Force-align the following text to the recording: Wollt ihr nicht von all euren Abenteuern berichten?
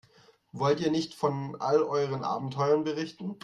Wollt 0.51 0.79
ihr 0.79 0.89
nicht 0.89 1.13
von 1.13 1.55
all 1.59 1.83
euren 1.83 2.23
Abenteuern 2.23 2.83
berichten? 2.83 3.35